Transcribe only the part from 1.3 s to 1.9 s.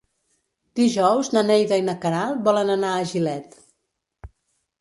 na Neida i